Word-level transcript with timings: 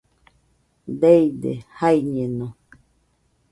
Deide, 1.01 1.51
jaiñeno. 1.79 2.47